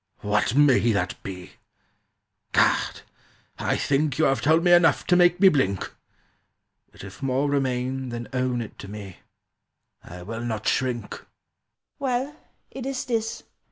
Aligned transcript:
What 0.21 0.55
may 0.55 0.79
that 0.93 1.13
be? 1.21 1.51
Gad, 2.53 3.01
I 3.59 3.77
think 3.77 4.17
You 4.17 4.25
have 4.25 4.41
told 4.41 4.63
me 4.63 4.71
enough 4.73 5.05
to 5.05 5.15
make 5.15 5.39
me 5.39 5.47
blink! 5.47 5.93
Yet 6.91 7.03
if 7.03 7.21
more 7.21 7.47
remain 7.47 8.09
Then 8.09 8.27
own 8.33 8.61
it 8.63 8.79
to 8.79 8.87
me. 8.87 9.17
I 10.03 10.23
will 10.23 10.41
not 10.41 10.67
shrink!" 10.67 11.23
"Well, 11.99 12.35
it 12.71 12.87
is 12.87 13.05
this. 13.05 13.43